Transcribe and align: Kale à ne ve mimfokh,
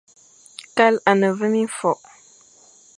Kale 0.77 0.97
à 1.09 1.13
ne 1.19 1.29
ve 1.37 1.47
mimfokh, 1.53 2.05